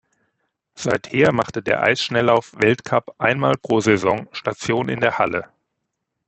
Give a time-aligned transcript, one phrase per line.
[0.73, 5.51] Seither machte der Eisschnelllauf-Weltcup einmal pro Saison Station in der Halle.